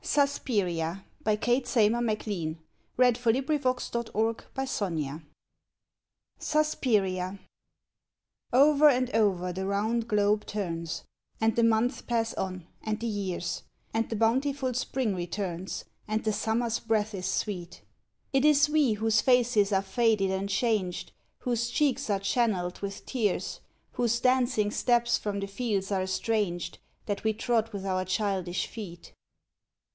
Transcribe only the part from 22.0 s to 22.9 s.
are channel'd